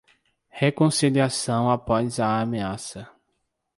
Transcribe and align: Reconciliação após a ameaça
Reconciliação 0.59 1.69
após 1.69 2.19
a 2.19 2.41
ameaça 2.41 3.07